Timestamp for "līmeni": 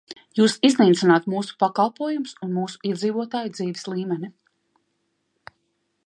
3.93-4.33